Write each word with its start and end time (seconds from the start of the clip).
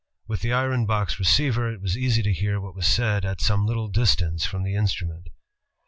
With 0.27 0.41
the 0.41 0.51
iron 0.51 0.87
box 0.87 1.19
receiver, 1.19 1.71
it 1.71 1.79
was 1.79 1.95
easy 1.95 2.23
to 2.23 2.33
hear 2.33 2.59
what 2.59 2.73
was 2.73 2.87
said 2.87 3.23
at 3.23 3.39
some 3.39 3.67
little 3.67 3.87
distance 3.87 4.43
from 4.43 4.63
the 4.63 4.73
instrument. 4.73 5.29